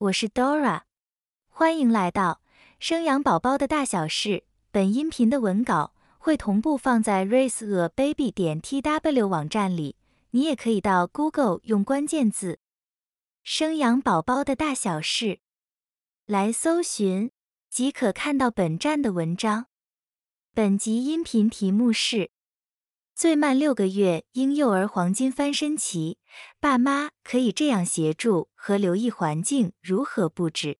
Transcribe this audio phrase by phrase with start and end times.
[0.00, 0.82] 我是 Dora，
[1.48, 2.40] 欢迎来到
[2.78, 4.44] 生养宝宝的大小事。
[4.70, 9.96] 本音频的文稿会同步放在 raiseababy 点 tw 网站里，
[10.30, 12.60] 你也可以到 Google 用关键字
[13.42, 15.40] “生养宝宝的大小事”
[16.26, 17.32] 来搜寻，
[17.68, 19.66] 即可看到本站的文章。
[20.54, 22.30] 本集音频题目是。
[23.18, 26.18] 最慢六个月婴幼儿黄金翻身期，
[26.60, 30.78] 爸妈可以这样协助和留意环境如何布置。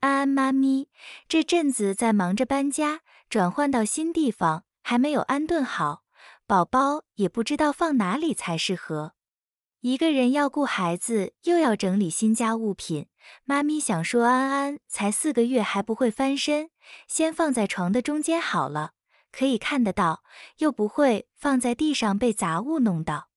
[0.00, 0.88] 安安妈咪
[1.28, 6.02] 这阵子在忙着搬家，转换到新地方，还没有安顿好，
[6.44, 9.12] 宝宝也不知道放哪里才适合。
[9.78, 13.06] 一个人要顾孩子，又要整理新家物品，
[13.44, 16.70] 妈咪想说，安安才四个月还不会翻身，
[17.06, 18.94] 先放在床的中间好了。
[19.36, 20.22] 可以看得到，
[20.58, 23.30] 又不会放在地上被杂物弄到。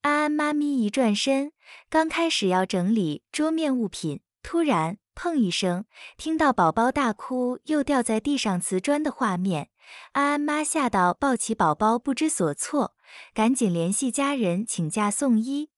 [0.00, 1.52] 安安妈咪一转身，
[1.88, 5.84] 刚开始要整理桌面物品，突然砰一声，
[6.16, 9.70] 听到宝宝大哭又掉在地上瓷砖的画面。
[10.12, 12.96] 安安妈吓到抱起宝宝不知所措，
[13.32, 15.70] 赶紧联系家人请假送医。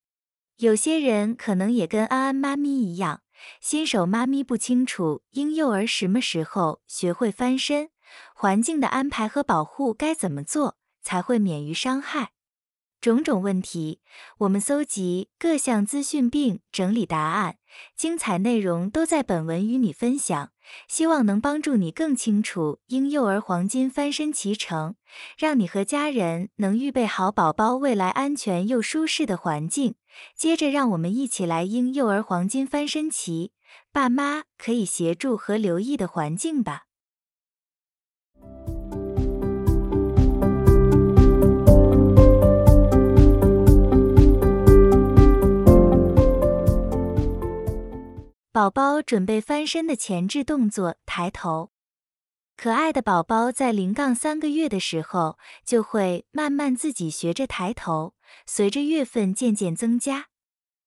[0.56, 3.22] 有些人可能也跟安安妈咪一样，
[3.60, 7.90] 新手妈咪不清楚婴幼儿什么时候学会翻身。
[8.34, 12.32] 环境的安排和保护该怎么做才会免于伤害？
[13.00, 14.02] 种种问题，
[14.40, 17.56] 我们搜集各项资讯并整理答案，
[17.96, 20.50] 精彩内容都在本文与你分享，
[20.86, 24.96] 希望能帮助你更清楚婴幼儿黄金翻身脐程，
[25.38, 29.94] 让你和家人能预备好宝宝未来安全又舒适的环境。
[30.36, 33.52] 接着，让我们一起来婴幼儿黄金翻身期，
[33.90, 36.82] 爸妈可以协助和留意的环境吧。
[48.60, 51.70] 宝宝准备翻身的前置动作：抬头。
[52.58, 58.12] 可爱的宝宝在零杠三个月的时候，就会慢慢自己学着抬头，
[58.44, 60.26] 随着月份渐渐增加，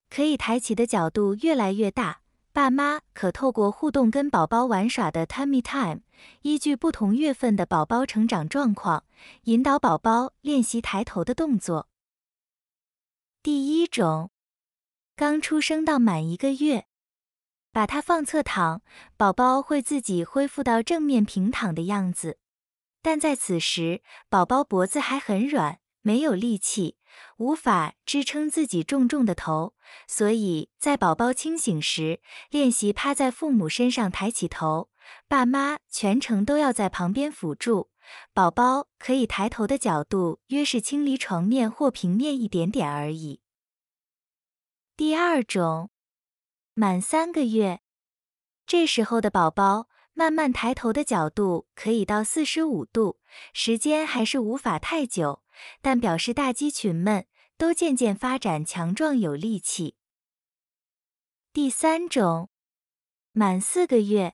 [0.07, 2.21] 可以抬起的角度越来越大。
[2.51, 6.01] 爸妈可透过互动跟宝宝玩耍的 tummy time，
[6.43, 9.03] 依据不同月份的宝宝成长状况，
[9.45, 11.87] 引导宝宝练习抬头的动作。
[13.41, 14.29] 第一种，
[15.15, 16.85] 刚出生到满一个月。
[17.73, 18.83] 把它放侧躺，
[19.17, 22.37] 宝宝会自己恢复到正面平躺的样子。
[23.01, 26.97] 但在此时，宝宝脖子还很软，没有力气，
[27.37, 29.73] 无法支撑自己重重的头。
[30.07, 34.89] 所以在宝宝清醒时，练习趴在父母身上抬起头，
[35.27, 37.89] 爸妈全程都要在旁边辅助。
[38.33, 43.41] 宝宝可以抬头的角度约是轻离床面或平面一点点而已。
[44.95, 45.89] 第二种。
[46.75, 47.81] 满三个月，
[48.65, 53.19] 这时候的宝宝慢慢抬头的角度可以到四十五度，
[53.53, 55.43] 时间还是无法太久，
[55.83, 57.27] 但表示大肌群们
[57.59, 59.97] 都渐渐发展强壮有力气。
[61.53, 62.49] 第三种，
[63.33, 64.33] 满四个月，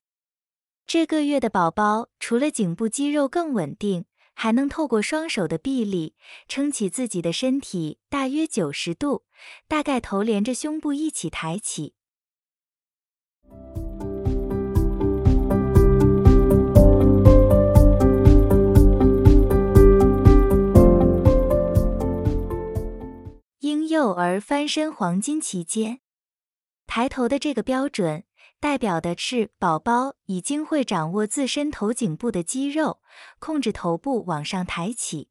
[0.87, 6.15] 这个月的宝宝除了颈部肌肉更稳定，还能透过双手的臂力
[6.47, 9.25] 撑起自己的身体大约九十度，
[9.67, 11.95] 大概头连着胸部一起抬起。
[24.29, 26.01] 而翻身黄金期间，
[26.85, 28.25] 抬头的这个标准，
[28.59, 32.99] 代表的是宝宝已经会掌握自身头颈部的肌肉，
[33.39, 35.29] 控制头部往上抬起。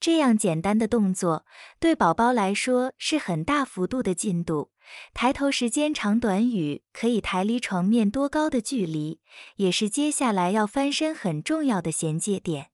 [0.00, 1.44] 这样简单的动作，
[1.78, 4.70] 对宝宝来说是很大幅度的进度。
[5.12, 9.20] 抬头时间长短与可以抬离床面多高的距离，
[9.56, 12.70] 也是接下来要翻身很重要的衔接点。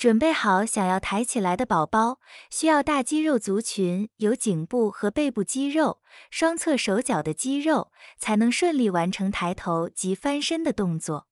[0.00, 2.20] 准备好想要抬起来的宝宝，
[2.50, 6.00] 需要大肌肉族群有颈部和背部肌肉、
[6.30, 11.26] 双侧手脚的肌肉，才能顺利完成抬头及翻身的动作。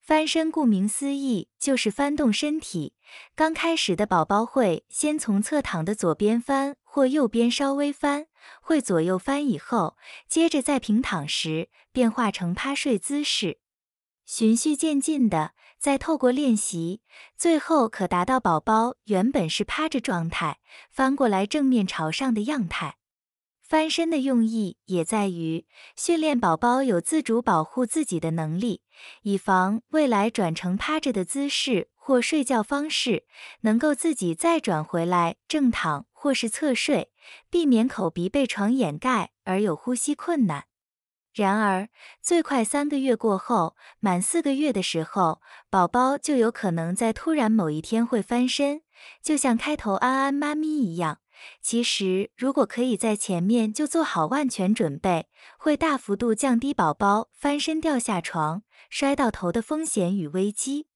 [0.00, 2.94] 翻身顾名思义就是翻动身体。
[3.36, 8.28] 刚开始的宝宝会先从侧躺的左边翻或右边稍微翻，
[8.62, 13.58] 会左右翻以后，接着在平躺时变化成趴睡姿势，
[14.24, 15.52] 循序渐进的。
[15.78, 17.00] 再透过练习，
[17.36, 20.58] 最后可达到宝宝原本是趴着状态，
[20.90, 22.96] 翻过来正面朝上的样态。
[23.62, 28.80] 翻身的用意也在于训练宝宝有自主保护自己的能力，
[29.22, 33.26] 以防未来转成趴着的姿势或睡觉方式，
[33.60, 37.12] 能够自己再转回来正躺或是侧睡，
[37.50, 40.64] 避免口鼻被床掩盖而有呼吸困难。
[41.38, 41.88] 然而，
[42.20, 45.40] 最快三个月过后，满四个月的时候，
[45.70, 48.82] 宝宝就有可能在突然某一天会翻身，
[49.22, 51.20] 就像开头安安妈咪一样。
[51.62, 60.88] 其实，如果可以在前面就做好万全准备，会大幅度降低宝宝翻身掉下床、摔到头的风险与危机。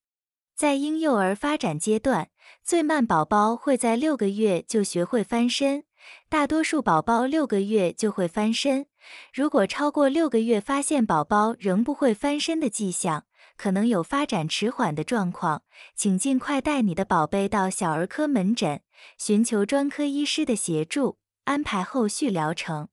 [0.57, 2.29] 在婴幼儿发展阶段，
[2.65, 5.85] 最慢宝宝会在六个月就学会翻身。
[6.29, 8.87] 大多数宝宝六个月就会翻身，
[9.33, 13.25] 如果超过六个月发现宝宝仍不会翻身的迹象，
[13.57, 15.63] 可能有发展迟缓的状况，
[15.95, 18.83] 请尽快带你的宝贝到小儿科门诊，
[19.19, 22.89] 寻求专科医师的协助，安排后续疗程。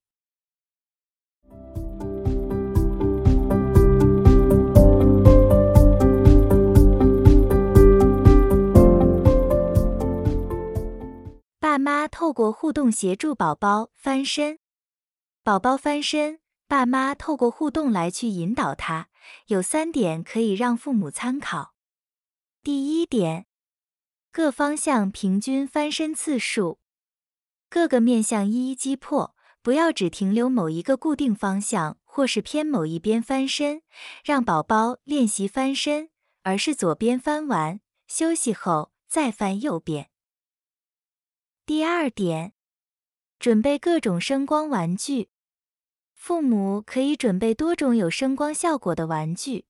[11.62, 14.58] 爸妈透过互动协助宝宝翻身，
[15.50, 19.10] 宝宝翻身，爸妈透过互动来去引导他。
[19.48, 21.74] 有三点可以让父母参考。
[22.62, 23.48] 第一点，
[24.32, 26.78] 各方向平均翻身次数，
[27.68, 33.82] 各个面向一一击破，不要只停留某一个固定方向或是偏某一边翻身，
[34.24, 36.12] 让宝宝练习翻身，
[36.44, 40.12] 而是左边翻完休息后再翻右边。
[41.66, 42.54] 第二点，
[43.40, 45.30] 准备各种声光玩具。
[46.20, 49.64] 父母可以准备多种有声光效果的玩具。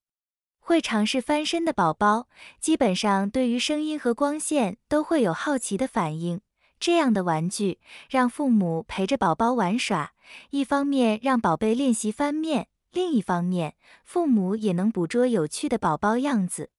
[0.60, 2.28] 会尝试翻身的宝宝，
[2.60, 6.42] 基本上对于声音和光线都会有好奇的反应。
[6.80, 7.80] 这样的玩具
[8.10, 10.14] 让父母陪着宝宝玩耍，
[10.50, 16.72] 一方面让宝贝练习翻面，另一方面父母也能捕捉有趣的宝宝样子。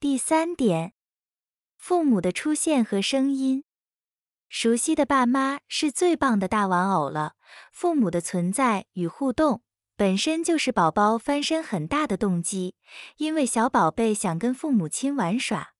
[0.00, 0.94] 第三点。
[1.76, 3.64] 父母的出现和声音，
[4.48, 7.34] 熟悉的爸妈是最棒的大玩偶了。
[7.72, 9.62] 父母的存在与互动
[9.96, 12.76] 本身就是宝宝翻身很大的动机，
[13.16, 15.70] 因为小宝贝想跟父母亲玩耍。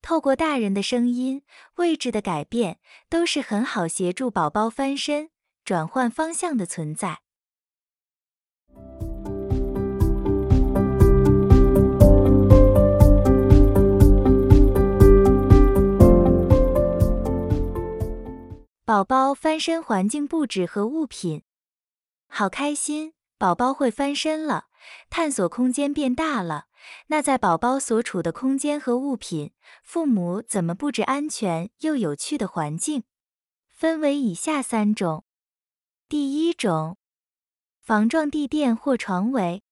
[0.00, 1.42] 透过大人的声音、
[1.76, 2.78] 位置的改变，
[3.08, 5.30] 都是很好协助宝宝翻身、
[5.64, 7.23] 转换方向的存在。
[18.94, 21.42] 宝宝翻身环境布置和物品，
[22.28, 23.12] 好开心！
[23.36, 24.66] 宝宝会翻身了，
[25.10, 26.66] 探索空间变大了。
[27.08, 29.52] 那在宝宝所处的空间和物品，
[29.82, 33.02] 父母怎么布置安全又有趣的环境？
[33.72, 35.24] 分为以下三种。
[36.08, 36.96] 第一种，
[37.82, 39.64] 防撞地垫或床围。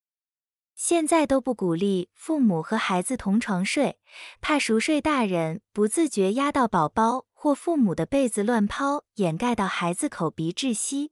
[0.75, 4.01] 现在都不鼓励父母和孩子同床睡，
[4.41, 7.27] 怕熟睡大人不自觉压到宝宝。
[7.43, 11.11] 或父母的被子乱抛，掩盖到孩子口鼻窒息。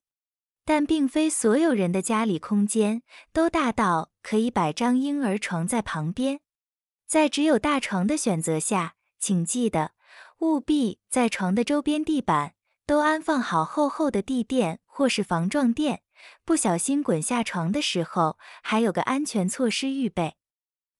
[0.63, 6.39] 但并非所有人的家里空间都大到可以摆张婴儿床在旁边。
[7.05, 9.91] 在只有大床的选择下，请记得
[10.39, 12.53] 务必在床的周边地板
[12.85, 16.01] 都安放好厚厚的地垫或是防撞垫，
[16.45, 20.37] 不小心滚下床的时候还有个安全措施预备。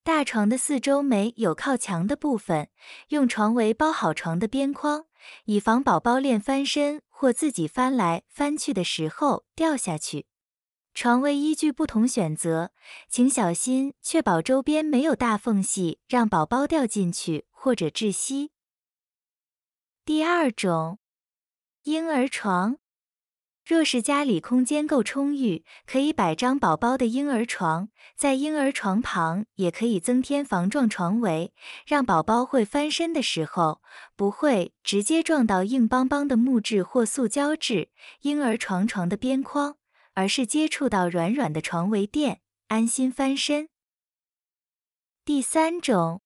[0.04, 2.68] 大床的四周没有靠墙的部分，
[3.08, 5.06] 用床围包好床的边框。
[5.46, 10.26] 以防宝宝练翻身或自己翻来翻去的时候掉下去。
[10.94, 12.74] 床位依据不同选择，
[13.08, 18.52] 请小心确保周边没有大缝隙，让宝宝掉进去或者窒息。
[20.04, 21.00] 第二种，
[21.84, 22.81] 婴儿床。
[23.64, 31.54] 若是家里空间够充裕，可以摆张宝宝的婴儿床，在婴儿床旁也可以增添防撞床围，
[31.86, 33.82] 让宝宝会翻身的时候
[34.16, 37.90] 不会直接撞到硬邦邦的木质或塑胶质
[38.22, 39.78] 婴儿床床的边框，
[40.16, 43.70] 而是接触到软软的床围垫，安心翻身。
[45.24, 46.22] 第三种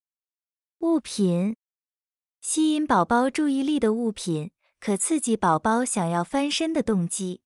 [0.79, 1.57] 物品，
[2.39, 4.51] 吸引宝宝注意力的物品。
[4.85, 7.41] 可刺激宝宝想要翻身的动机。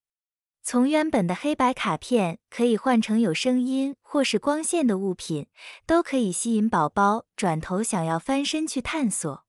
[0.62, 5.46] 从原本的黑白卡片可以换成有声音或是光线的物品，
[5.86, 9.42] 都可以吸引宝宝转头想要翻身去探索。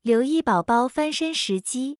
[0.00, 1.98] 留意宝宝翻身时机。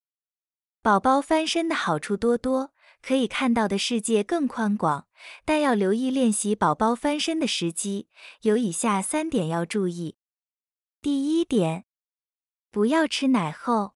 [0.80, 2.71] 宝宝翻身的好处多多。
[3.02, 5.06] 可以看到的世界更宽广，
[5.44, 8.08] 但要留意练习宝宝翻身的时机，
[8.42, 10.16] 有以下三点要注意。
[11.00, 11.84] 第一点，
[12.70, 13.94] 不要吃奶后。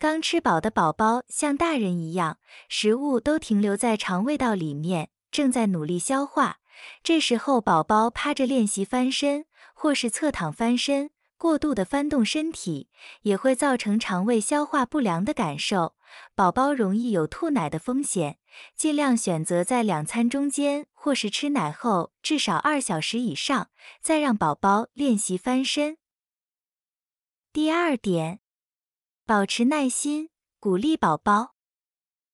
[0.00, 6.58] 刚吃饱的宝宝像大人一样，食物都停留在肠胃道里面，正在努力消化。
[7.02, 12.90] 这时候宝宝趴着练习翻身，或是侧躺翻身，过度的翻动身体
[13.22, 15.94] 也会造成肠胃消化不良的感受，
[16.34, 18.38] 宝宝容易有吐奶的风险。
[18.74, 23.70] 尽量选择在两餐中间或是吃奶后至少二小时以上，
[24.02, 25.96] 再让宝宝练习翻身。
[27.52, 28.40] 第二点，
[29.24, 31.54] 保持耐心，鼓励宝宝。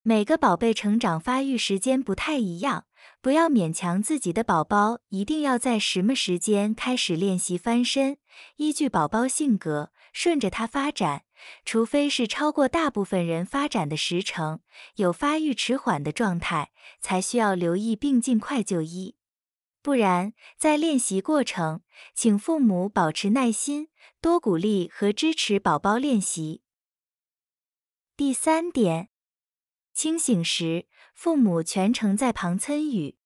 [0.00, 2.86] 每个宝贝成长发育时间不太一样，
[3.24, 8.18] 不要勉强自己的宝宝一定要在什么时间开始练习翻身。
[8.56, 11.24] 依据宝宝性格，顺着他发展，
[11.64, 14.60] 除非是超过大部分人发展的时程，
[14.96, 19.16] 有发育迟缓的状态，才需要留意并尽快就医。
[19.80, 21.80] 不然，在练习过程，
[22.14, 23.88] 请父母保持耐心，
[24.20, 26.60] 多鼓励和支持宝宝练习。
[28.18, 29.08] 第三点。
[29.94, 33.16] 清醒时，父母全程在旁参与。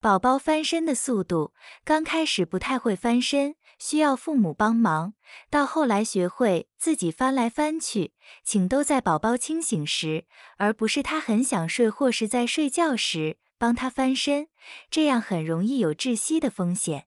[0.00, 1.52] 宝宝翻身的速度，
[1.84, 5.12] 刚开始不太会翻身，需要父母帮忙。
[5.50, 10.24] 到后来学会自己翻来翻去，请都在宝宝清醒时，
[10.56, 14.48] 而不是他很想睡或是在睡觉时帮他翻身，
[14.90, 17.06] 这样很容易有窒息的风险。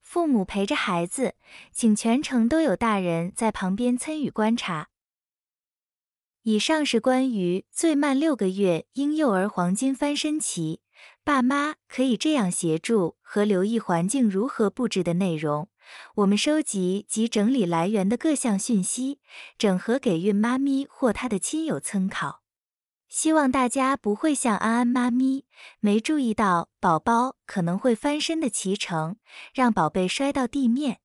[0.00, 1.34] 父母陪着孩子，
[1.72, 4.88] 请全程都有大人在旁边参与观察。
[6.42, 10.80] 以上是关于最慢六个月婴幼儿黄金翻身期，
[11.22, 15.68] 爸妈可以这样协助和留意环境如何布置的内容。
[16.14, 19.20] 我们收集及整理来源的各项讯息，
[19.58, 22.40] 整合给孕妈咪或她的亲友参考。
[23.06, 25.44] 希望大家不会像安安妈咪
[25.80, 29.16] 没注意到宝宝可能会翻身的脐程，
[29.52, 31.00] 让宝贝摔到地面。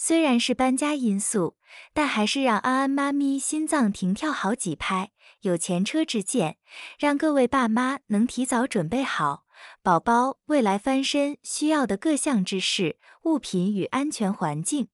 [0.00, 1.56] 虽然是搬家因素，
[1.92, 6.56] 但还是让安安妈咪心脏停跳好几拍，有前车之鉴，
[7.00, 9.44] 让各位爸妈能提早准备好
[9.82, 14.86] 宝宝未来翻身需要的各项知识、物品与安全环境。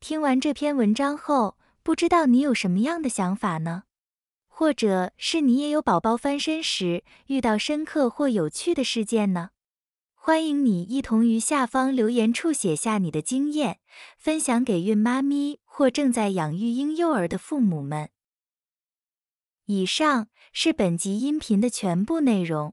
[0.00, 3.84] 听完这篇文章后，不知道你有什么样的想法呢？
[4.48, 9.50] 或者是你也有宝宝翻身时遇到深刻或有趣的事件呢？
[10.24, 13.80] 欢迎你一同于下方留言处写下你的经验，
[14.16, 18.08] 分享给孕妈咪或正在养育婴幼儿的父母们。
[19.64, 22.72] 以上是本集音频的全部内容。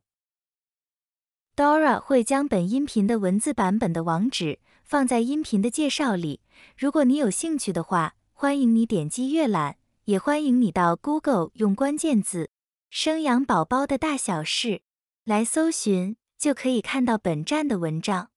[1.55, 6.41] Dora 会将本音频的文字版本的网址放在音频的介绍里，
[6.77, 12.51] 如果你有兴趣的话，欢迎你点击阅览，也欢迎你到 Google 用关键字
[12.91, 14.83] “生养宝宝的大小事”
[15.25, 16.18] 来搜寻。
[16.39, 18.31] 就可以看到本站的文章。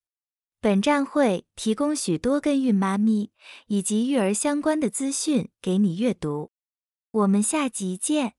[0.61, 3.33] 本站会提供许多跟孕妈咪
[3.69, 6.51] 以及育儿相关的资讯给你阅读。
[7.11, 8.35] 我们下集见。